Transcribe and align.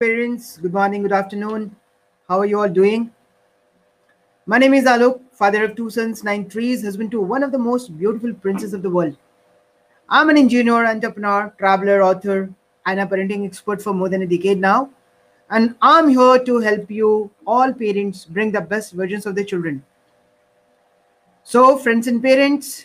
parents, 0.00 0.58
good 0.58 0.72
morning, 0.72 1.02
good 1.02 1.10
afternoon. 1.10 1.74
How 2.28 2.38
are 2.38 2.46
you 2.46 2.60
all 2.60 2.68
doing? 2.68 3.10
My 4.46 4.56
name 4.56 4.72
is 4.74 4.84
Alok, 4.84 5.20
father 5.32 5.64
of 5.64 5.74
two 5.74 5.90
sons, 5.90 6.22
nine 6.22 6.48
trees, 6.48 6.84
husband 6.84 7.10
to 7.10 7.20
one 7.20 7.42
of 7.42 7.50
the 7.50 7.58
most 7.58 7.98
beautiful 7.98 8.32
princes 8.32 8.72
of 8.74 8.82
the 8.82 8.90
world. 8.90 9.16
I'm 10.08 10.30
an 10.30 10.36
engineer, 10.36 10.86
entrepreneur, 10.86 11.52
traveler, 11.58 12.00
author, 12.00 12.48
and 12.86 13.00
a 13.00 13.06
parenting 13.06 13.44
expert 13.44 13.82
for 13.82 13.92
more 13.92 14.08
than 14.08 14.22
a 14.22 14.26
decade 14.28 14.60
now. 14.60 14.88
And 15.50 15.74
I'm 15.82 16.08
here 16.08 16.44
to 16.44 16.60
help 16.60 16.88
you, 16.88 17.28
all 17.44 17.72
parents, 17.72 18.24
bring 18.24 18.52
the 18.52 18.60
best 18.60 18.92
versions 18.92 19.26
of 19.26 19.34
their 19.34 19.44
children. 19.44 19.84
So, 21.42 21.76
friends 21.76 22.06
and 22.06 22.22
parents, 22.22 22.84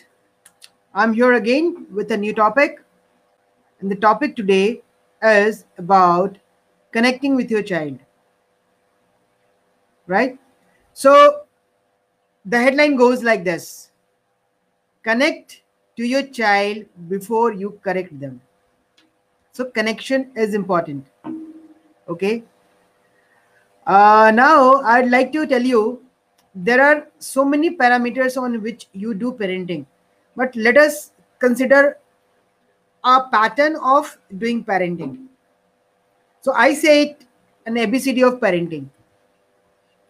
I'm 0.92 1.12
here 1.12 1.34
again 1.34 1.86
with 1.92 2.10
a 2.10 2.16
new 2.16 2.34
topic. 2.34 2.82
And 3.78 3.88
the 3.88 3.94
topic 3.94 4.34
today 4.34 4.82
is 5.22 5.64
about 5.78 6.38
connecting 6.94 7.34
with 7.34 7.50
your 7.50 7.62
child. 7.62 7.98
Right? 10.06 10.38
So, 10.92 11.40
the 12.44 12.58
headline 12.58 12.96
goes 12.96 13.22
like 13.22 13.42
this 13.42 13.90
Connect 15.02 15.62
to 15.96 16.04
your 16.04 16.22
child 16.22 16.84
before 17.08 17.52
you 17.52 17.78
correct 17.82 18.18
them. 18.20 18.40
So, 19.52 19.64
connection 19.64 20.30
is 20.36 20.54
important. 20.54 21.06
Okay. 22.08 22.42
Uh, 23.86 24.32
now, 24.34 24.82
I'd 24.82 25.10
like 25.10 25.32
to 25.32 25.46
tell 25.46 25.62
you 25.62 26.02
there 26.54 26.80
are 26.80 27.08
so 27.18 27.44
many 27.44 27.76
parameters 27.76 28.40
on 28.40 28.62
which 28.62 28.86
you 28.92 29.14
do 29.14 29.32
parenting, 29.32 29.84
but 30.36 30.54
let 30.54 30.76
us 30.76 31.12
consider 31.38 31.98
a 33.02 33.28
pattern 33.30 33.76
of 33.76 34.16
doing 34.38 34.64
parenting. 34.64 35.28
So 36.44 36.52
I 36.52 36.74
say 36.74 37.02
it 37.02 37.24
an 37.64 37.76
ABCD 37.76 38.22
of 38.22 38.38
parenting. 38.38 38.88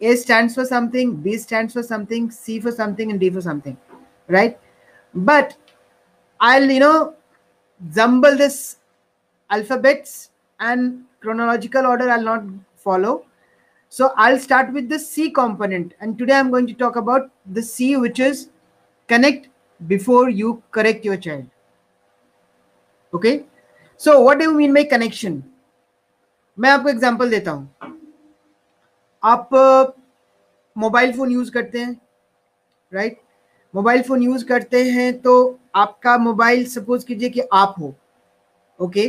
A 0.01 0.17
stands 0.17 0.53
for 0.53 0.65
something, 0.65 1.15
B 1.15 1.37
stands 1.37 1.71
for 1.71 1.81
something, 1.81 2.29
C 2.29 2.59
for 2.59 2.73
something, 2.73 3.09
and 3.09 3.21
D 3.21 3.29
for 3.29 3.39
something, 3.39 3.77
right? 4.27 4.59
But 5.13 5.55
I'll, 6.41 6.69
you 6.69 6.81
know, 6.81 7.13
jumble 7.93 8.35
this 8.35 8.79
alphabets 9.49 10.31
and 10.59 11.05
chronological 11.21 11.85
order 11.85 12.09
I'll 12.09 12.21
not 12.21 12.43
follow. 12.75 13.25
So 13.87 14.11
I'll 14.17 14.37
start 14.37 14.73
with 14.73 14.89
the 14.89 14.99
C 14.99 15.31
component. 15.31 15.93
And 16.01 16.17
today 16.17 16.33
I'm 16.33 16.51
going 16.51 16.67
to 16.67 16.73
talk 16.73 16.97
about 16.97 17.31
the 17.45 17.63
C, 17.63 17.95
which 17.95 18.19
is 18.19 18.49
connect 19.07 19.47
before 19.87 20.29
you 20.29 20.61
correct 20.71 21.05
your 21.05 21.15
child. 21.15 21.45
Okay. 23.13 23.45
So 23.95 24.19
what 24.19 24.39
do 24.39 24.43
you 24.43 24.53
mean 24.53 24.73
by 24.73 24.83
connection? 24.83 25.54
मैं 26.57 26.69
आपको 26.69 26.89
example 26.89 27.29
देता 27.29 27.51
हूँ। 27.51 27.91
आप 29.23 29.49
mobile 30.75 31.11
phone 31.13 31.31
use 31.31 31.51
करते 31.51 31.79
हैं 31.79 31.99
right 32.91 33.17
mobile 33.73 34.01
phone 34.01 34.21
use 34.23 34.45
करते 34.45 34.83
हैं 34.91 35.11
तो 35.21 35.33
आपका 35.75 36.17
मोबाइल 36.17 36.65
सपोज़ 36.65 37.05
कीजिए 37.05 37.29
कि 37.29 37.41
आप 37.53 37.75
हो 37.79 37.93
okay 38.79 39.05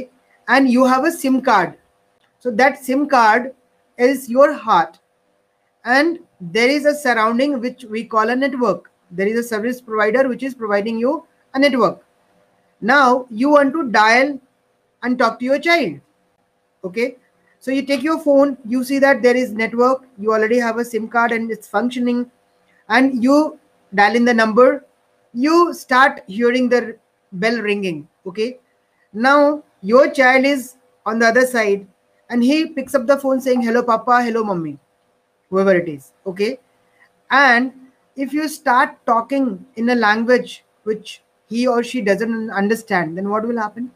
and 0.48 0.68
you 0.70 0.84
have 0.86 1.06
a 1.06 1.10
SIM 1.10 1.38
card 1.40 1.72
so 2.44 2.50
that 2.50 2.76
SIM 2.78 3.04
card 3.06 3.48
is 3.98 4.26
your 4.32 4.52
heart 4.62 4.96
and 5.84 6.18
there 6.52 6.70
is 6.70 6.88
a 6.88 6.92
surrounding 6.92 7.54
which 7.60 7.84
we 7.90 8.02
call 8.14 8.30
a 8.30 8.34
network 8.34 8.90
there 9.12 9.28
is 9.28 9.38
a 9.38 9.42
service 9.48 9.80
provider 9.80 10.26
which 10.28 10.42
is 10.44 10.56
providing 10.56 11.00
you 11.00 11.12
a 11.54 11.58
network 11.58 12.00
now 12.82 13.24
you 13.32 13.50
want 13.50 13.72
to 13.72 13.82
dial 13.92 14.38
and 15.02 15.18
talk 15.18 15.36
to 15.40 15.46
your 15.46 15.58
child 15.58 16.00
okay 16.84 17.00
okay? 17.00 17.25
So 17.66 17.72
you 17.72 17.82
take 17.86 18.04
your 18.06 18.18
phone 18.24 18.56
you 18.72 18.80
see 18.88 18.98
that 19.04 19.22
there 19.22 19.36
is 19.36 19.52
network 19.60 20.02
you 20.24 20.32
already 20.32 20.58
have 20.64 20.76
a 20.82 20.84
sim 20.88 21.08
card 21.14 21.32
and 21.36 21.50
it's 21.54 21.66
functioning 21.76 22.20
and 22.88 23.24
you 23.24 23.38
dial 24.00 24.18
in 24.18 24.24
the 24.24 24.34
number 24.40 24.84
you 25.46 25.56
start 25.78 26.20
hearing 26.28 26.68
the 26.68 26.96
bell 27.32 27.58
ringing 27.60 28.06
okay? 28.24 28.60
Now 29.12 29.64
your 29.82 30.08
child 30.12 30.44
is 30.44 30.76
on 31.04 31.18
the 31.18 31.26
other 31.26 31.44
side 31.44 31.88
and 32.30 32.44
he 32.44 32.68
picks 32.68 32.94
up 32.94 33.08
the 33.08 33.18
phone 33.18 33.40
saying 33.40 33.62
hello 33.62 33.82
papa 33.82 34.22
hello 34.22 34.44
mommy 34.44 34.78
whoever 35.50 35.74
it 35.74 35.88
is 35.88 36.12
okay? 36.24 36.60
And 37.32 37.72
if 38.14 38.32
you 38.32 38.48
start 38.48 38.96
talking 39.06 39.66
in 39.74 39.88
a 39.88 39.96
language 39.96 40.64
which 40.84 41.20
he 41.48 41.66
or 41.66 41.82
she 41.82 42.00
doesn't 42.00 42.50
understand 42.50 43.18
then 43.18 43.28
what 43.28 43.44
will 43.44 43.58
happen 43.58 43.90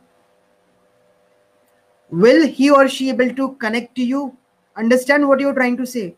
will 2.12 2.46
he 2.46 2.70
or 2.70 2.88
she 2.88 3.10
able 3.10 3.30
to 3.34 3.56
connect 3.56 3.94
to 3.96 4.02
you? 4.02 4.36
Understand 4.76 5.26
what 5.28 5.40
you're 5.40 5.54
trying 5.54 5.76
to 5.76 5.86
say? 5.86 6.12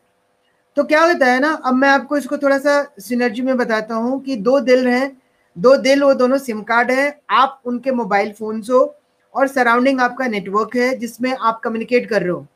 तो 0.76 0.84
क्या 0.84 1.00
होता 1.04 1.26
है 1.26 1.40
ना, 1.40 1.52
अब 1.54 1.74
मैं 1.74 1.88
आपको 1.88 2.16
इसको 2.16 2.36
थोड़ा 2.38 2.58
सा 2.58 2.82
सिनर्जी 2.98 3.42
में 3.42 3.56
बताता 3.56 3.94
हूँ 3.94 4.20
कि 4.22 4.36
दो 4.36 4.58
दिल 4.60 4.86
हैं, 4.88 5.16
दो 5.56 5.76
दिल 5.76 6.02
वो 6.02 6.12
दोनों 6.14 6.38
सिम 6.38 6.62
कार्ड 6.62 6.90
है, 6.90 7.20
आप 7.30 7.60
उनके 7.66 7.90
मोबाइल 7.90 8.32
फ़ोन 8.32 8.62
हो 8.70 8.94
और 9.34 9.46
सराउंडिंग 9.48 10.00
आपका 10.00 10.26
नेटवर्क 10.26 10.76
है 10.76 10.94
जिसमें 10.98 11.32
आप 11.32 11.60
कम्युनिकेट 11.64 12.08
कर 12.08 12.22
रहे 12.22 12.30
हो। 12.30 12.46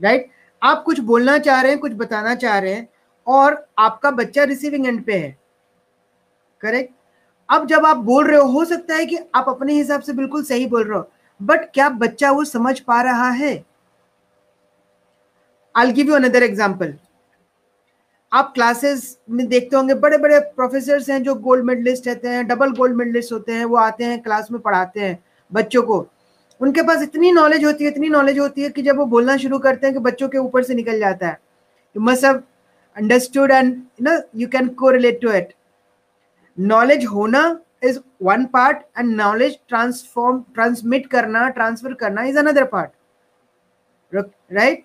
राइट 0.00 0.30
आप 0.62 0.82
कुछ 0.82 1.00
बोलना 1.00 1.38
चाह 1.38 1.60
रहे 1.60 1.70
हैं, 1.72 1.80
कुछ 1.80 1.92
बताना 1.92 2.34
चाह 2.34 2.58
रहे 2.58 2.72
हैं 2.74 2.88
और 3.26 3.66
आपका 3.78 4.10
बच्चा 4.10 4.44
रिसीविंग 4.44 4.86
एंड 4.86 5.04
पे 5.04 5.12
है। 5.12 5.36
करेक्ट 6.62 6.92
अब 7.48 7.66
जब 7.66 7.86
आप 7.86 7.96
बोल 7.96 8.26
रहे 8.26 8.38
हो 8.38 8.46
हो 8.48 8.64
सकता 8.64 8.94
है 8.94 9.06
कि 9.06 9.18
आप 9.34 9.48
अपने 9.48 9.74
हिसाब 9.74 10.00
से 10.00 10.12
बिल्कुल 10.12 10.44
सही 10.44 10.66
बोल 10.66 10.84
रहे 10.84 10.98
हो। 10.98 11.10
बट 11.44 11.70
क्या 11.74 11.88
बच्चा 11.96 12.30
वो 12.30 12.44
समझ 12.44 12.78
पा 12.80 13.00
रहा 13.02 13.28
है? 13.32 13.64
I 15.74 15.92
give 15.92 16.08
you 16.08 16.14
another 16.14 16.42
example 16.42 16.94
आप 18.32 18.52
क्लासेस 18.54 19.02
में 19.30 19.46
देखते 19.48 19.76
होंगे 19.76 19.94
बड़े 19.96 20.18
बड़े 20.18 20.38
प्रोफेसर 20.56 21.02
हैं 21.10 21.22
जो 21.22 21.34
गोल्ड 21.40 21.64
मेडलिस्ट 21.64 22.06
रहते 22.06 22.28
हैं 22.28 22.46
डबल 22.46 22.70
गोल्ड 22.72 22.96
मेडलिस्ट 22.96 23.32
होते 23.32 23.52
हैं, 23.52 23.64
वो 23.64 23.76
आते 23.76 24.04
हैं 24.04 24.20
क्लास 24.22 24.50
में 24.50 24.60
पढ़ाते 24.60 25.00
हैं 25.00 25.18
बच्चों 25.52 25.82
को। 25.82 26.06
उनके 26.60 26.82
पास 26.82 27.02
इतनी 27.02 27.30
नॉलेज 27.32 27.64
होती 27.64 27.84
है, 27.84 27.90
इतनी 27.90 28.08
नॉलेज 28.08 28.38
होती 28.38 28.62
है 28.62 28.68
कि 28.70 28.82
जब 28.82 28.96
वो 28.96 29.04
बोलना 29.06 29.36
शुरू 29.36 29.58
करते 29.58 29.86
हैं 29.86 29.94
कि 29.94 30.00
बच्चों 30.00 30.28
के 30.28 30.38
ऊपर 30.38 30.62
से 30.62 30.74
निकल 30.74 30.98
जाता 30.98 31.26
है। 31.26 31.38
You 31.96 32.02
must 32.02 32.24
have 32.24 32.42
understood 32.96 33.50
and 33.50 33.74
you 33.74 34.04
know 34.04 34.18
you 34.36 34.48
can 34.48 34.68
correlate 34.90 35.20
to 35.22 35.32
it 35.32 35.54
knowledge 36.58 37.04
होना 37.06 37.42
is 37.84 37.98
one 38.22 38.44
part 38.44 38.78
and 38.98 39.14
knowledge 39.16 39.58
transform 39.68 40.40
transmit 40.54 41.06
करना 41.06 41.48
ट्रांसफ़र 41.50 41.94
करना 41.94 42.22
इज़ 42.24 42.38
अनदर 42.38 42.64
पार्ट 42.64 42.90
राइट 44.52 44.84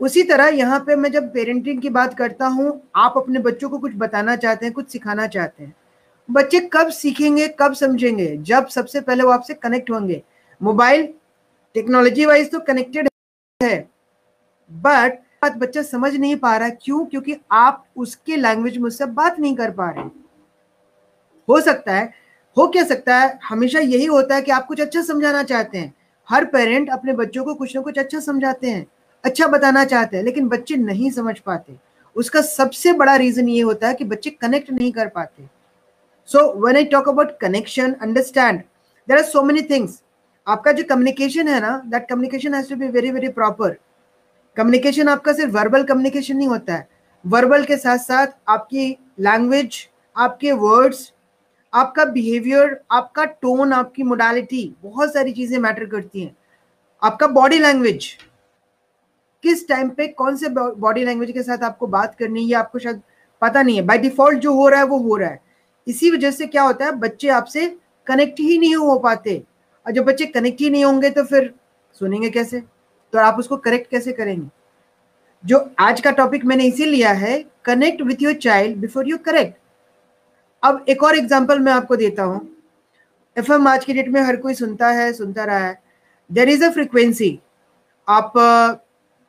उसी 0.00 0.22
तरह 0.22 0.46
यहाँ 0.48 0.78
पे 0.80 0.94
मैं 0.96 1.10
जब 1.12 1.32
पेरेंटिंग 1.32 1.80
की 1.82 1.88
बात 1.90 2.14
करता 2.18 2.46
हूँ, 2.46 2.80
आप 2.96 3.14
अपने 3.16 3.38
बच्चों 3.38 3.68
को 3.70 3.78
कुछ 3.78 3.92
बताना 3.96 4.36
चाहते 4.36 4.66
हैं, 4.66 4.72
कुछ 4.74 4.88
सिखाना 4.88 5.26
चाहते 5.26 5.64
हैं। 5.64 5.74
बच्चे 6.28 6.60
कब 6.72 6.90
सीखेंगे, 6.90 7.48
कब 7.58 7.72
समझेंगे? 7.74 8.36
जब 8.36 8.66
सबसे 8.68 9.00
पहले 9.00 9.24
वो 9.24 9.30
आपसे 9.30 9.54
कनेक्ट 9.54 9.90
होंगे। 9.90 10.22
मोबाइल 10.60 11.06
टेक्नोलॉजी 11.74 12.24
वाइज 12.26 12.50
तो 12.50 12.60
कनेक्टेड 12.60 13.08
है। 13.60 13.78
बट 14.70 15.56
बच्चा 15.58 15.82
समझ 15.82 16.14
नहीं 16.14 16.36
पा 16.36 16.56
रहा 16.56 16.68
क्यों? 16.82 17.04
क्योंकि 17.04 17.36
आप 17.52 17.84
उसके 17.96 18.36
लैंग्वेज 18.36 18.78
में 18.78 18.86
उससे 18.86 19.06
बात 19.06 19.38
नहीं 19.40 19.54
कर 19.56 19.70
पा 19.70 19.90
रहे। 19.90 20.08
हो 21.50 21.60
सकता 21.60 21.94
है, 21.94 22.12
हो 22.56 22.66
क्या 22.66 22.84
सकता 22.84 23.16
है, 23.16 23.38
हमेशा 23.44 23.78
यही 23.80 24.04
होता 24.06 24.34
है 24.34 24.42
कि 24.42 24.50
आप 24.52 24.66
कुछ 24.66 24.80
अच्छा 24.80 25.02
समझाना 25.02 25.42
चाहते 25.42 25.78
हैं। 25.78 25.92
हर 26.28 26.44
पेरेंट 26.46 26.90
अपने 26.90 27.12
बच्चों 27.14 27.44
को 27.44 27.54
कुछ 27.54 27.76
ना 27.76 27.82
कुछ 27.82 27.98
अच्छा 27.98 28.20
समझाते 28.20 28.70
हैं 28.70 28.86
अच्छा 29.24 29.46
बताना 29.48 29.84
चाहते 29.84 30.16
हैं, 30.16 30.24
लेकिन 30.24 30.48
बच्चे 30.48 30.76
नहीं 30.76 31.10
समझ 31.10 31.38
पाते। 31.38 31.74
उसका 32.16 32.40
सबसे 32.42 32.92
बड़ा 32.92 33.16
रीजन 33.16 33.48
ये 33.48 33.60
होता 33.60 33.88
है 33.88 33.94
कि 33.94 34.04
बच्चे 34.04 34.30
कनेक्ट 34.32 34.70
नहीं 34.70 34.92
कर 34.92 35.08
पाते। 35.08 35.48
So 36.28 36.52
when 36.56 36.76
I 36.76 36.84
talk 36.86 37.08
about 37.08 37.36
connection 37.40 37.92
understand 37.92 38.60
there 39.08 39.16
are 39.16 39.24
so 39.24 39.42
many 39.42 39.62
things 39.70 40.00
आपका 40.46 40.72
जो 40.72 40.84
कम्युनिकेशन 40.84 41.48
है 41.48 41.60
ना 41.60 41.76
that 41.86 42.08
communication 42.08 42.54
has 42.54 42.68
to 42.68 42.76
be 42.76 42.88
very 42.88 43.10
very 43.10 43.28
proper 43.30 43.76
communication 44.56 45.08
आपका 45.08 45.32
सिर्फ़ 45.32 45.52
वर्बल 45.52 45.82
कम्युनिकेशन 45.84 46.36
नहीं 46.36 46.48
होता 46.48 46.74
है। 46.74 46.88
वर्बल 47.24 47.64
के 47.64 47.76
साथ 47.76 47.98
साथ 47.98 48.26
आपकी 48.48 48.86
लैंग्वेज 49.20 49.76
आपके 50.16 50.52
वर्ड्स 50.54 51.12
आपका 51.72 52.04
बिहेवियर 52.04 52.80
आपका 52.90 53.24
टोन 53.24 53.72
आपकी 53.72 54.02
मोडालिटी 54.02 54.74
बहुत 54.82 55.12
सारी 55.14 55.32
चीज़ें 55.32 55.58
मैटर 55.58 55.84
करती 55.84 56.22
हैं। 56.22 56.36
आपका 57.02 57.26
बॉडी 57.26 57.58
लैंग्वेज 57.58 58.06
किस 59.44 59.66
टाइम 59.68 59.90
पे 59.90 60.06
कौन 60.08 60.36
से 60.36 60.48
बॉडी 60.48 61.04
लैंग्वेज 61.04 61.30
के 61.30 61.42
साथ 61.42 61.62
आपको 61.64 61.86
बात 61.86 62.14
करनी 62.14 62.48
है 62.48 62.54
आपको 62.54 62.78
शायद 62.78 63.00
पता 63.42 63.62
नहीं 63.62 63.76
है। 63.76 63.82
बाय 63.82 63.98
डिफ़ॉल्ट 63.98 64.38
जो 64.38 64.54
हो 64.54 64.68
रहा 64.68 64.80
है, 64.80 64.86
वो 64.86 64.98
हो 64.98 65.16
रहा 65.16 65.28
है। 65.28 65.40
इसी 65.86 66.10
वजह 66.10 66.30
से 66.30 66.46
क्या 66.46 66.62
होता 66.62 66.84
है, 66.84 66.92
बच्चे 66.92 67.28
आपसे 67.28 67.66
कनेक्ट 68.06 68.40
ही 68.40 68.58
नहीं 68.58 68.74
हो 68.76 68.98
पाते। 68.98 69.42
और 69.86 69.92
जब 69.92 70.04
बच्चे 70.04 70.26
कनेक्ट 70.26 70.60
ही 70.60 70.70
नहीं 70.70 70.84
होंगे 70.84 71.10
तो 71.10 71.24
फिर 71.24 71.52
सुनेंगे 72.00 72.30
कैसे? 72.30 72.60
तो 73.12 73.18
आप 73.18 73.38
उसको 73.38 73.56
करेक्ट 73.56 73.90
कैसे 73.90 74.12
करेंगे? 74.12 74.48
जो 75.44 75.70
आज 75.78 76.00
का 76.00 76.10
टॉपिक 76.10 76.44
मैंने 76.44 76.64
इसी 76.64 76.84
लिया 76.84 77.12
है 77.12 77.44
connect 77.64 78.02
with 78.02 78.22
your 78.22 78.34
child 78.34 78.76
before 78.76 79.08
you 79.08 79.18
correct 79.18 79.58
अब 80.62 80.84
एक 80.88 81.02
और 81.02 81.16
एग्ज़ाम्पल 81.16 81.58
मैं 81.58 81.72
आपको 81.72 81.96
देता 81.96 82.22
हूँ। 82.22 82.40
एफ़ 83.36 83.52
एम 83.52 83.66
आज 83.68 83.84
की 83.84 83.92
डेट 83.94 84.08
में 84.08 84.20
हर 84.20 84.36
कोई 84.36 84.54
सुनता 84.54 84.88
है, 84.88 85.12
सुनता 85.12 85.44
रहा 85.44 85.58
है। 85.58 85.78
देर 86.30 86.48
इज़ 86.48 86.64
अ 86.64 86.70
फ्रिक्वेंसी 86.70 87.38
आप 88.08 88.32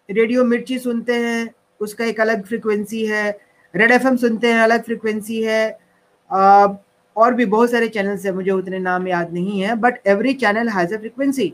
रेडियो 0.10 0.44
मिर्ची 0.44 0.80
सुनते 0.80 1.16
हैं, 1.16 1.54
उसका 1.81 2.06
एक 2.06 2.19
अलग 2.22 2.44
फ्रिक्वेंसी 2.45 3.06
है। 3.06 3.30
रेड 3.74 3.92
एफएम 3.92 4.16
सुनते 4.18 4.48
हैं, 4.48 4.62
अलग 4.62 4.83
फ्रिक्वेंसी 4.83 5.42
है। 5.44 5.80
और 7.16 7.33
भी 7.33 7.45
बहुत 7.45 7.72
सारे 7.72 7.88
चैनल्स 7.88 8.25
हैं, 8.25 8.31
मुझे 8.33 8.51
उतने 8.51 8.80
नाम 8.80 9.07
याद 9.07 9.33
नहीं 9.33 9.62
है 9.62 9.75
but 9.75 10.07
every 10.07 10.33
channel 10.44 10.69
has 10.69 10.94
a 10.94 10.98
frequency 10.98 11.54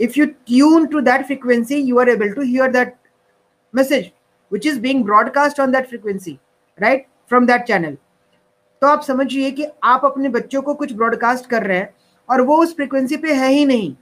if 0.00 0.16
you 0.16 0.24
tune 0.48 0.84
to 0.90 1.00
that 1.02 1.26
frequency, 1.26 1.76
you 1.76 1.98
are 1.98 2.08
able 2.08 2.32
to 2.34 2.42
hear 2.42 2.66
that 2.70 2.92
message, 3.74 4.12
which 4.52 4.66
is 4.66 4.76
being 4.78 5.00
broadcast 5.02 5.58
on 5.58 5.72
that 5.72 5.88
frequency, 5.88 6.34
right, 6.78 7.08
from 7.26 7.46
that 7.46 7.66
channel. 7.66 7.96
तो 8.82 8.86
आप 8.86 9.02
समझिए 9.02 9.50
कि 9.50 9.66
आप 9.84 10.04
अपने 10.04 10.28
बच्चों 10.28 10.62
को 10.62 10.74
कुछ 10.74 10.92
ब्रॉडकास्ट 10.92 11.46
कर 11.46 11.62
रहे 11.62 11.78
हैं 11.78 11.94
और 12.28 12.40
वो 12.40 12.56
उस 12.62 12.74
फ्रिक्वेंसी 12.76 13.16
पे 13.16 13.32
है 13.32 13.48
ही 13.48 13.64
नहीं। 13.64 13.94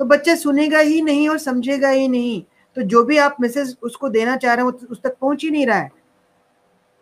तो 0.00 0.04
बच्चा 0.04 0.34
सुनेगा 0.34 0.78
ही 0.78 1.00
नहीं 1.02 1.28
और 1.28 1.38
समझेगा 1.38 1.88
ही 1.88 2.08
नहीं। 2.08 2.42
तो 2.76 2.82
जो 2.82 3.02
भी 3.04 3.16
आप 3.18 3.36
मैसेज 3.40 3.76
उसको 3.82 4.08
देना 4.08 4.36
चाह 4.36 4.54
रहे 4.54 4.64
हैं 4.64 4.72
उस 4.90 5.00
तक 5.02 5.16
पहुँच 5.20 5.44
ही 5.44 5.50
नहीं 5.50 5.66
रहा 5.66 5.78
है। 5.78 5.90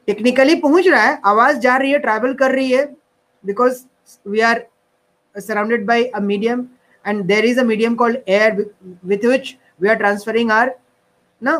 टेक्निकली 0.09 0.55
पहुँच 0.57 0.87
रहा 0.89 1.03
है, 1.03 1.21
आवाज़ 1.25 1.59
जा 1.59 1.77
रही 1.77 1.91
है 1.91 1.99
ट्रैवल 1.99 2.35
कर 2.35 2.51
रही 2.51 2.71
है 2.71 2.85
because 3.45 3.83
we 4.29 4.41
are 4.41 4.67
surrounded 5.35 5.87
by 5.87 6.05
a 6.05 6.21
medium 6.21 6.67
and 7.05 7.25
there 7.25 7.45
is 7.45 7.61
a 7.61 7.65
medium 7.65 7.95
called 7.95 8.19
air 8.29 8.65
with 9.05 9.25
which 9.25 9.55
we 9.81 9.89
are 9.89 9.97
transferring 9.97 10.51
are 10.53 10.75
ना 11.43 11.57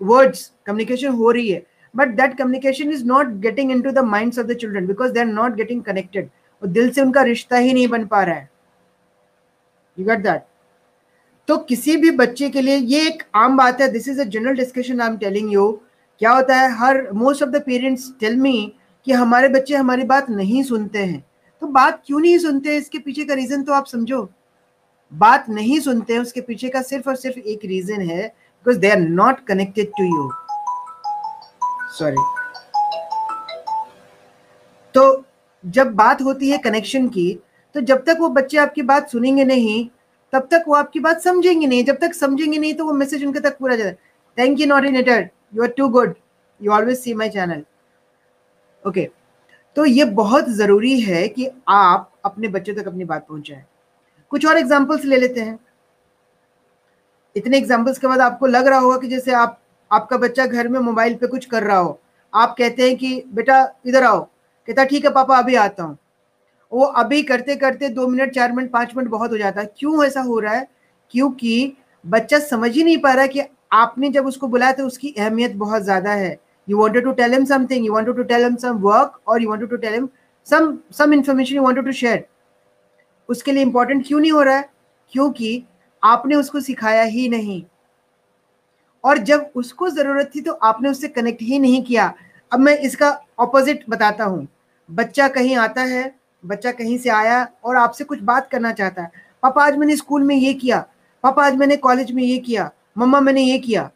वर्ड्स 0.00 0.50
कम्युनिकेशन 0.66 1.08
हो 1.08 1.30
रही 1.30 1.50
है। 1.50 1.62
But 1.94 2.08
that 2.16 2.36
communication 2.38 2.92
is 2.92 3.04
not 3.06 3.32
getting 3.40 3.70
into 3.82 3.90
the 3.90 4.04
mind 4.06 4.38
of 4.38 4.46
the 4.46 4.54
children 4.54 4.86
because 4.86 5.12
they 5.12 5.20
are 5.20 5.26
not 5.26 5.54
getting 5.54 5.82
connected 5.82 6.28
और 6.62 6.68
दिल 6.68 6.90
से 6.90 7.00
उनका 7.02 7.22
रिश्ता 7.22 7.56
ही 7.56 7.72
नहीं 7.72 7.88
बन 7.88 8.04
पा 8.06 8.22
रहा 8.22 8.34
है। 8.34 8.48
यू 9.98 10.06
गेट 10.06 10.22
दैट 10.22 10.42
तो 11.48 11.56
किसी 11.58 11.96
भी 11.96 12.10
बच्चे 12.16 12.48
के 12.50 12.60
लिए 12.60 12.76
ये 12.76 13.06
एक 13.06 13.22
आम 13.34 13.56
बात 13.56 13.80
है। 13.80 13.88
This 13.92 14.08
is 14.08 14.20
a 14.20 14.24
general 14.24 14.56
discussion 14.56 15.00
I 15.00 15.08
am 15.08 15.16
telling 15.18 15.52
you 15.52 15.70
क्या 16.20 16.30
होता 16.32 16.56
है? 16.56 16.70
हर 16.78 17.10
most 17.12 17.42
of 17.42 17.50
the 17.50 17.62
parents 17.66 18.12
tell 18.20 18.36
me 18.36 18.72
कि 19.06 19.12
हमारे 19.12 19.48
बच्चे 19.48 19.74
हमारी 19.76 20.02
बात 20.04 20.30
नहीं 20.30 20.62
सुनते 20.62 20.98
हैं। 20.98 21.24
तो 21.62 21.66
बात 21.68 22.02
क्यों 22.06 22.20
नहीं 22.20 22.38
सुनते? 22.38 22.76
इसके 22.76 22.98
पीछे 22.98 23.24
का 23.24 23.34
रीजन 23.34 23.62
तो 23.62 23.72
आप 23.72 23.86
समझो। 23.86 24.28
बात 25.12 25.48
नहीं 25.48 25.78
सुनते 25.80 26.12
हैं, 26.12 26.20
उसके 26.20 26.40
पीछे 26.40 26.68
का 26.68 26.82
सिर्फ़ 26.82 27.08
और 27.08 27.16
सिर्फ़ 27.16 27.38
एक 27.38 27.64
रीजन 27.64 28.00
है। 28.00 28.22
Because 28.26 28.78
they 28.78 28.90
are 28.90 28.98
not 28.98 29.40
connected 29.46 29.88
to 29.98 30.04
you 30.04 30.28
sorry 31.90 32.16
तो 34.94 35.24
जब 35.64 35.92
बात 35.94 36.22
होती 36.22 36.50
है 36.50 36.58
कनेक्शन 36.58 37.08
की 37.08 37.32
तो 37.74 37.80
जब 37.82 38.04
तक 38.04 38.16
वो 38.20 38.28
बच्चे 38.28 38.58
आपकी 38.58 38.82
बात 38.82 39.10
सुनेंगे 39.10 39.44
नहीं, 39.44 39.88
तब 40.32 40.48
तक 40.50 40.64
वो 40.68 40.74
आपकी 40.74 41.00
बात 41.00 41.20
समझेंगे 41.22 41.66
नहीं। 41.66 41.84
जब 41.84 41.98
तक 42.00 42.14
समझेंगे 42.14 42.58
नहीं 42.58 42.72
तो 42.74 42.84
वो 42.84 42.92
मैसेज 42.92 43.24
उनके 43.24 43.40
तक 43.40 43.58
पूरा 43.58 43.76
जाता 43.76 43.88
है। 43.88 43.98
Thank 44.38 44.60
you 44.60 44.66
नॉटिनेटर 44.66 45.28
you 45.54 45.62
are 45.62 45.68
too 45.76 45.88
good 45.88 46.14
you 46.60 46.72
always 46.72 46.98
see 46.98 47.14
my 47.14 47.30
channel 47.30 47.64
okay 48.84 49.08
तो 49.76 49.84
ये 49.84 50.04
बहुत 50.16 50.48
ज़रूरी 50.50 51.00
है 51.00 51.26
कि 51.28 51.48
आप 51.68 52.10
अपने 52.24 52.48
बच्चों 52.48 52.74
तक 52.74 52.88
अपनी 52.88 53.04
बात 53.04 53.26
पहुंचाएँ। 53.28 53.64
कुछ 54.32 54.46
और 54.46 54.58
एग्जाम्पल्स 54.58 55.04
ले 55.04 55.16
लेते 55.16 55.40
हैं। 55.40 55.58
इतने 57.36 57.58
एग्जाम्पल्स 57.58 57.98
के 57.98 58.06
बाद 58.06 58.20
आपको 58.20 58.46
लग 58.46 58.66
रहा 58.66 58.78
होगा 58.78 58.96
कि 58.98 59.08
जैसे 59.08 59.32
आप 59.34 59.60
आपका 59.90 60.16
बच्चा 60.16 60.46
घर 60.46 60.68
में 60.68 60.78
मोबाइल 60.80 61.14
पे 61.14 61.26
कुछ 61.26 61.44
कर 61.46 61.62
रहा 61.62 61.78
हो, 61.78 61.98
आप 62.32 62.54
कहते 62.58 62.82
हैं 62.82 62.96
कि, 62.96 63.22
बेटा, 63.28 63.66
इधर 63.86 64.04
आओ। 64.04 64.20
कहता, 64.68 64.84
ठीक 64.84 65.04
है, 65.04 65.10
पापा, 65.12 65.38
अभी 65.38 65.54
आता 65.56 65.82
हूँ। 65.82 65.96
वो 66.72 66.84
अभी 66.84 67.22
करते 67.22 67.56
करते 67.56 67.88
दो 67.90 68.06
मिनट, 68.08 68.34
चार 68.34 68.52
मिनट, 68.52 68.70
पाँच 68.72 68.92
मिनट 68.96 69.08
बहुत 69.10 69.30
हो 69.30 69.38
जाता 69.38 69.60
है। 69.60 69.70
क्यों 69.78 70.04
ऐसा 70.04 70.20
हो 70.22 70.38
रहा 70.40 70.54
है? 70.54 70.66
क्योंकि 71.14 71.72
बच्चा 72.04 72.38
समझ 72.40 72.70
ही 72.72 72.84
नहीं 72.84 72.98
पा 72.98 73.12
रहा 73.12 73.26
कि 73.26 73.40
आपने 73.72 74.08
जब 74.10 74.26
उसको 74.26 74.48
बुलाया 74.48 74.72
तो 74.72 74.86
उसकी 74.86 75.14
अहमियत 75.18 75.54
बहुत 75.56 75.82
ज़्यादा 75.82 76.12
है। 76.12 76.38
You 76.68 76.76
wanted 76.78 77.04
to 77.04 77.12
tell 77.12 77.32
him 77.32 77.44
something 77.44 77.86
you 77.86 77.92
wanted 77.92 78.16
to 78.16 78.22
tell 78.24 78.42
him 78.44 78.56
some 78.56 78.78
work 78.80 79.20
और 79.28 79.42
you 79.42 79.48
wanted 79.48 79.70
to 79.70 79.76
tell 79.76 79.94
him 79.94 80.08
some 80.92 81.12
information 81.12 81.56
you 81.56 81.62
wanted 81.62 81.84
to 81.84 81.92
share 81.92 82.24
उसके 83.28 83.52
लिए 83.52 83.62
इंपॉर्टेंट 83.62 84.06
क्यों 84.06 84.20
नहीं 84.20 84.32
हो 84.32 84.42
रहा 84.42 84.56
है? 84.56 84.68
क्योंकि 85.12 85.62
आपने 86.02 86.34
उसको 86.34 86.60
सिखाया 86.60 87.02
ही 87.04 87.28
नहीं। 87.28 87.62
और 89.04 89.18
जब 89.20 89.50
उसको 89.56 89.88
ज़रूरत 89.90 90.30
थी 90.34 90.40
तो 90.40 90.52
आपने 90.52 90.88
उससे 90.88 91.08
कनेक्ट 91.08 91.42
ही 91.42 91.58
नहीं 91.58 91.82
किया। 91.82 92.12
अब 92.52 92.60
मैं 92.60 92.76
इसका 92.78 93.10
ऑपोजिट 93.38 93.84
बताता 93.88 94.24
हूँ। 94.24 94.46
बच्चा 94.88 95.28
कहीं 95.28 95.56
आता 95.58 95.82
है, 95.82 96.12
बच्चा 96.44 96.72
कहीं 96.72 96.98
से 96.98 97.10
आया 97.10 97.46
और 97.64 97.76
आपसे 97.76 98.04
कुछ 98.04 98.20
बात 98.22 98.48
करना 98.50 98.72
चाहता 98.72 99.02
है। 99.02 99.10
पापा, 99.42 99.64
आज 99.64 99.76
मैंने 99.76 99.96
स्कूल 99.96 100.22
में 100.22 100.34
ये 100.36 100.52
किया। 100.54 100.84
पापा, 101.24 101.46
आज 101.46 101.56
मैंने 101.56 101.76
कॉलेज 101.78 102.12
में 102.12 102.22
ये 102.22 102.38
किया। 102.38 102.70
मम्मा, 102.98 103.20
मैंने 103.20 103.42
ये 103.42 103.58
किया। 103.58 103.90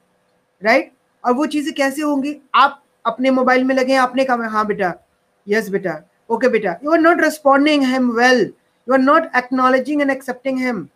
राइट 0.63 0.93
और 1.25 1.33
वो 1.33 1.47
चीज़ें 1.47 1.73
कैसे 1.75 2.03
होंगी? 2.03 2.37
आप 2.55 2.83
अपने 3.05 3.31
मोबाइल 3.31 3.65
में 3.65 3.75
लगे 3.75 3.95
आपने 3.97 4.25
कहा 4.25 4.49
हाँ 4.49 4.67
बेटा 4.67 4.93
यस 5.47 5.69
बेटा 5.71 6.01
ओके 6.31 6.49
बेटा 6.49 6.77
you 6.85 6.93
are 6.93 6.99
not 7.01 7.21
responding 7.21 7.83
him 7.85 8.11
well 8.13 8.41
you 8.41 8.95
are 8.95 9.01
not 9.01 9.25
acknowledging 9.37 10.01
and 10.01 10.11
accepting 10.11 10.59
him 10.59 10.87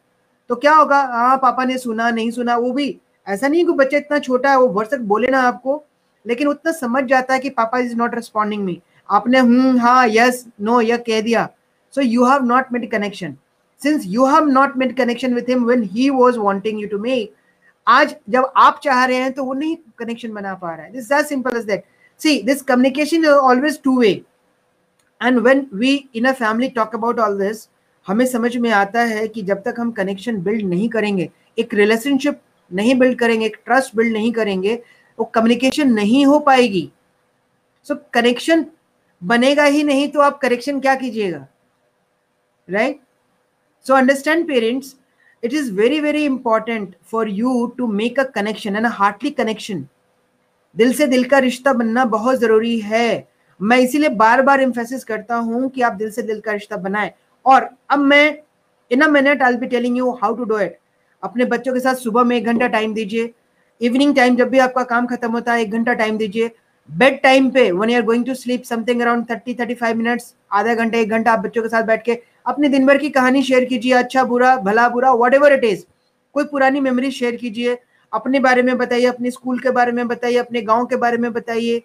तो 0.51 0.55
क्या 0.57 0.75
होगा? 0.75 1.01
हाँ 1.03 1.37
पापा 1.39 1.65
ने 1.65 1.77
सुना, 1.79 2.11
नहीं 2.11 2.31
सुना, 2.31 2.57
वो 2.57 2.73
भी 2.73 2.89
ऐसा 3.29 3.49
नहीं 3.49 3.65
कि 3.67 3.73
बच्चा 3.75 3.97
इतना 3.97 4.19
छोटा 4.19 4.51
है, 4.51 4.59
वो 4.59 4.69
वर्षक 4.69 5.01
बोले 5.05 5.29
ना 5.29 5.41
आपको, 5.43 5.83
लेकिन 6.27 6.49
उतना 6.49 6.73
समझ 6.73 7.05
जाता 7.05 7.35
है 7.35 7.41
कि 7.41 7.51
पापा 7.51 7.79
इज़ 7.79 7.95
नॉट 7.97 8.15
रिस्पॉन्डिंग 8.15 8.65
मी 8.65 8.81
आपने 9.09 9.39
हम्म 9.39 9.79
हाँ 9.81 10.07
यस 10.09 10.45
नो 10.61 10.81
यह 10.81 10.97
कह 11.07 11.21
दिया। 11.23 11.49
So 11.95 12.01
you 12.01 12.25
have 12.27 12.45
not 12.45 12.73
made 12.73 12.91
connection 12.91 13.35
since 13.81 14.03
you 14.07 14.27
have 14.27 14.49
not 14.49 14.77
made 14.77 14.97
connection 14.97 15.35
with 15.35 15.49
him 15.49 15.65
when 15.65 15.83
he 15.93 16.09
was 16.11 16.37
wanting 16.39 16.81
you 16.81 16.89
to 16.89 16.99
make 16.99 17.35
आज 17.87 18.15
जब 18.31 18.53
आप 18.57 18.81
चाह 18.85 19.05
रहे 19.05 19.17
हैं 19.17 19.33
तो 19.33 19.45
वो 19.45 19.55
नहीं 19.55 19.77
कनेक्शन 19.99 20.33
बना 20.33 20.55
पा 20.55 20.75
रहा 20.75 20.85
है। 20.85 20.93
This 20.93 21.13
as 21.13 21.27
simple 21.27 21.57
as 21.57 21.65
that 21.65 21.85
see 22.21 22.41
this 22.43 22.63
communication 22.63 23.25
is 23.25 23.27
always 23.27 23.81
two 23.83 23.99
way 24.01 24.11
and 25.21 25.39
when 25.39 25.67
we 25.75 25.95
in 26.15 26.25
a 26.25 26.33
family 26.35 26.69
talk 26.71 26.95
about 26.95 27.21
all 27.21 27.39
this 27.39 27.69
हमें 28.07 28.27
समझ 28.27 28.57
में 28.57 28.71
आता 28.73 29.01
है 29.05 29.27
कि 29.29 29.43
जब 29.43 29.63
तक 29.63 29.75
हम 29.79 29.91
कनेक्शन 29.93 30.43
बिल्ड 30.43 30.67
नहीं 30.67 30.89
करेंगे, 30.89 31.29
एक 31.59 31.75
रिलेशनशिप 31.75 32.41
नहीं 32.71 32.95
बिल्ड 32.99 33.19
करेंगे 33.19 33.49
ट्रस्ट 33.49 33.97
बिल्ड 33.97 34.13
नहीं 34.13 34.33
करेंगे 34.33 34.75
वो 35.19 35.25
कम्युनिकेशन 35.25 35.93
नहीं 35.93 36.25
हो 36.27 36.39
पाएगी। 36.39 36.91
सो 37.87 37.95
so, 37.95 38.01
कनेक्शन 38.15 38.67
बनेगा 39.23 39.65
ही 39.65 39.83
नहीं 39.83 40.09
तो 40.09 40.21
आप 40.21 40.39
करेक्शन 40.41 40.81
क्या 40.81 40.95
कीजिएगा? 40.95 41.47
Right 42.69 43.01
so 43.87 43.95
understand 43.95 44.47
parents 44.49 44.95
it 45.43 45.53
is 45.53 45.67
very 45.71 45.99
very 46.01 46.21
important 46.29 46.95
for 47.11 47.21
you 47.33 47.51
to 47.75 47.87
make 47.99 48.17
a 48.19 48.25
connection 48.37 48.79
and 48.79 48.87
a 48.87 48.91
heartly 48.95 49.31
connection. 49.35 49.83
दिल 50.77 50.93
से 50.95 51.07
दिल 51.07 51.25
का 51.25 51.39
रिश्ता 51.39 51.73
बनना 51.73 52.05
बहुत 52.15 52.39
ज़रूरी 52.39 52.79
है। 52.81 53.29
मैं 53.61 53.79
इसीलिए 53.79 54.09
बार 54.23 54.43
बार 54.43 54.61
इम्फेसिस 54.61 55.05
करता 55.05 55.37
हूँ 55.37 55.69
कि 55.71 55.83
आप 55.83 55.93
दिल 55.93 56.11
से 56.11 56.23
दिल 56.23 56.41
का 56.41 56.53
रिश्ता 56.53 56.77
बनाएँ। 56.77 57.11
और 57.47 57.69
अब 57.91 57.99
मैं 57.99 58.39
in 58.91 59.01
a 59.01 59.09
minute 59.09 59.43
I 59.43 59.57
be 59.57 59.67
telling 59.67 59.99
you 59.99 60.11
how 60.23 60.35
to 60.37 60.45
do 60.45 60.59
it 60.59 60.79
अपने 61.23 61.45
बच्चों 61.45 61.75
के 61.75 61.81
साथ 61.81 61.95
सुबह 61.97 62.25
में 62.25 62.37
एक 62.37 62.45
घंटा 62.45 62.67
टाइम 62.69 62.95
दीजिए। 62.95 63.31
इवनिंग 63.81 64.15
टाइम 64.17 64.37
जब 64.37 64.49
भी 64.49 64.59
आपका 64.59 64.83
काम 64.85 65.07
खत्म 65.07 65.31
होता 65.33 65.53
है, 65.53 65.63
एक 65.63 65.71
घंटा 65.71 65.93
टाइम 65.95 66.17
दीजिए। 66.19 66.51
बेड 66.89 67.21
टाइम 67.23 67.51
पे 67.51 67.71
when 67.73 67.91
you 67.91 67.97
are 67.97 68.03
going 68.05 68.25
to 68.27 68.35
sleep 68.35 68.63
something 68.65 69.01
around 69.01 69.25
thirty 69.31 69.55
thirty 69.55 69.75
five 69.75 69.97
minutes 69.97 70.35
आधा 70.53 70.75
घंटा, 70.75 70.99
एक 70.99 71.11
घंटा 71.11 71.33
आप 71.33 71.39
बच्चों 71.39 71.63
के 71.63 71.69
साथ 71.69 71.83
बैठ 71.85 72.05
के 72.05 72.19
अपने 72.47 72.69
दिन 72.69 72.87
भर 72.87 72.99
की 72.99 73.11
कहानी 73.11 73.43
शेयर 73.43 73.65
कीजिए 73.65 73.93
अच्छा 73.95 74.25
बुरा, 74.25 74.57
भला, 74.57 74.89
बुरा 74.89 75.13
वट 75.13 75.35
एवर 75.35 75.53
इट 75.53 75.65
इज़ 75.65 75.85
कोई 76.35 76.45
पुरानी 76.45 76.81
मेमोरी 76.81 77.11
शेयर 77.11 77.37
कीजिए, 77.37 77.77
अपने 78.13 78.41
बारे 78.41 78.63
में 78.63 78.77
बताइए, 78.79 79.07
अपने 79.07 79.31
स्कूल 79.31 79.59
के 79.59 79.71
बारे 79.71 79.93
में 79.93 80.07
बताइए, 80.09 80.37
अपने 80.37 80.63
गाँव 80.63 80.87
के 80.87 80.97
बारे 80.97 81.19
में 81.19 81.33
बताइए, 81.33 81.83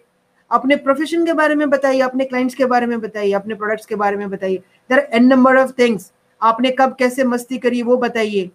अपने 0.50 0.76
प्रोफेशन 0.76 1.24
के 1.26 1.32
बारे 1.32 1.54
में 1.54 1.68
बताइए, 1.70 2.00
अपने 2.00 2.24
क्लाइंट्स 2.24 2.54
के 2.54 2.64
बारे 2.64 2.86
में 2.86 3.00
बताइए, 3.00 3.32
अपने 3.32 3.54
प्रोडक्ट्स 3.54 3.86
के 3.86 3.94
बारे 3.94 4.16
में 4.16 4.28
बताइए। 4.30 4.62
There 4.90 5.08
N 5.12 5.26
number 5.26 5.56
of 5.56 5.72
things 5.78 6.10
आपने 6.42 6.70
कब 6.70 6.94
कैसे 6.98 7.24
मस्ती 7.24 7.58
करी 7.58 7.82
वो 7.82 7.96
बताइए। 7.96 8.50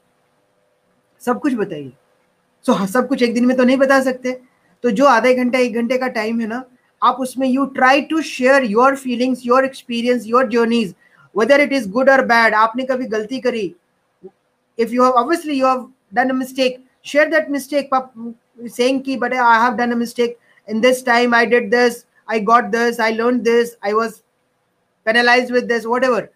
सब 1.26 1.40
कुछ 1.40 1.54
बताइए। 1.54 1.92
सो 2.66 2.74
so, 2.74 2.88
सब 2.88 3.08
कुछ 3.08 3.24
एक 3.24 3.34
दिन 3.34 3.46
में 3.46 3.58
तो 3.58 3.64
नहीं 3.64 3.78
बता 3.78 4.02
सकते। 4.02 4.42
तो 4.84 4.92
जो 4.92 5.06
आधा 5.06 5.34
घंटा 5.34 5.60
एक 5.60 5.74
घंटे 5.74 5.98
का 5.98 6.08
टाइम 6.08 6.42
है 6.42 6.48
ना 6.48 6.64
आप 7.04 7.16
उसमें 7.16 7.48
you 7.48 7.66
try 7.66 8.02
to 8.02 8.22
share 8.22 8.64
your 8.64 8.96
feelings 8.96 9.46
your 9.46 9.66
experience 9.66 10.24
your 10.26 10.48
journeys 10.50 10.94
whether 11.38 11.62
it 11.62 11.74
is 11.74 11.90
good 11.90 12.10
और 12.10 12.26
बैड 12.26 12.54
आपने 12.54 12.84
कभी 12.84 13.06
गलती 13.06 13.40
करी 13.40 13.76
if 14.80 14.90
you 14.90 15.04
have 15.04 15.14
obviously 15.14 15.60
you 15.60 15.68
have 15.68 15.90
done 16.14 16.30
a 16.30 16.34
mistake 16.34 16.84
share 17.04 17.30
that 17.30 17.50
mistake 17.50 17.90
saying 18.76 18.98
ki 19.04 19.14
but 19.20 19.34
i 19.34 19.60
have 19.60 19.76
done 19.78 19.94
a 19.94 19.96
mistake 19.96 20.32
in 20.68 20.82
this 20.86 20.98
time 21.04 21.34
i 21.34 21.46
did 21.52 21.70
this 21.72 22.00
i 22.28 22.40
got 22.40 22.66
this 22.72 22.98
i 23.00 23.08
learned 23.12 23.46
this 23.46 23.70
i 23.90 23.92
was 23.94 24.18
penalized 25.06 25.52
with 25.52 25.68
this 25.68 25.86
whatever. 25.86 26.30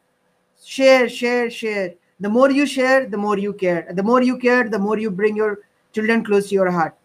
Share 0.66 1.10
share 1.10 1.50
share. 1.50 1.94
The 2.26 2.34
more 2.40 2.50
you 2.58 2.66
share 2.66 3.06
the 3.14 3.22
more 3.28 3.38
you 3.46 3.54
care 3.62 3.86
the 4.00 4.08
more 4.10 4.22
you 4.32 4.38
care 4.48 4.66
the 4.76 4.82
more 4.88 4.98
you 5.06 5.12
bring 5.22 5.40
your 5.44 5.54
children 5.92 6.24
close 6.32 6.50
to 6.50 6.56
your 6.56 6.72
heart 6.80 7.00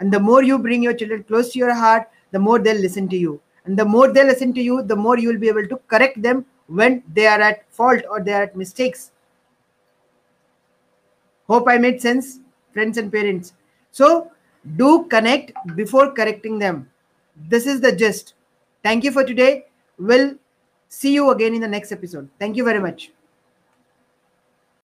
and 0.00 0.12
the 0.12 0.20
more 0.20 0.42
you 0.42 0.58
bring 0.58 0.82
your 0.82 0.94
children 0.94 1.22
close 1.24 1.52
to 1.52 1.58
your 1.58 1.74
heart, 1.74 2.08
the 2.32 2.38
more 2.38 2.58
they'll 2.58 2.80
listen 2.80 3.08
to 3.08 3.16
you. 3.16 3.40
And 3.64 3.78
the 3.78 3.84
more 3.84 4.12
they 4.12 4.24
listen 4.24 4.52
to 4.54 4.62
you, 4.62 4.82
the 4.82 4.96
more 4.96 5.18
you 5.18 5.28
will 5.28 5.38
be 5.38 5.48
able 5.48 5.66
to 5.66 5.76
correct 5.88 6.20
them 6.20 6.44
when 6.66 7.02
they 7.12 7.26
are 7.26 7.40
at 7.40 7.64
fault 7.70 8.02
or 8.10 8.20
they 8.20 8.32
are 8.32 8.42
at 8.42 8.56
mistakes. 8.56 9.12
Hope 11.46 11.68
I 11.68 11.78
made 11.78 12.00
sense. 12.00 12.40
friends 12.72 12.98
and 12.98 13.10
parents. 13.10 13.52
So 13.92 14.32
do 14.76 15.04
connect 15.04 15.52
before 15.76 16.10
correcting 16.12 16.58
them. 16.58 16.90
This 17.48 17.66
is 17.66 17.80
the 17.80 17.92
gist. 17.92 18.34
Thank 18.82 19.04
you 19.04 19.12
for 19.12 19.24
today. 19.24 19.66
We'll 19.98 20.34
see 20.88 21.14
you 21.14 21.30
again 21.30 21.54
in 21.54 21.60
the 21.60 21.68
next 21.68 21.92
episode. 21.92 22.28
Thank 22.40 22.56
you 22.56 22.64
very 22.64 22.80
much. 22.80 23.12